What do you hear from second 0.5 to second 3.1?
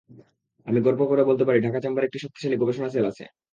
আমি গর্ব করে বলতে পারি, ঢাকা চেম্বারে একটি শক্তিশালী গবেষণা সেল